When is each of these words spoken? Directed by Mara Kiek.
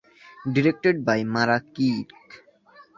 Directed 0.51 1.05
by 1.05 1.23
Mara 1.23 1.61
Kiek. 1.61 2.09